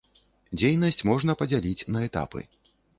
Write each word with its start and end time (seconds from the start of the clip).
Дзейнасць 0.59 1.05
можна 1.11 1.37
падзяліць 1.45 1.87
на 1.95 2.05
этапы. 2.11 2.49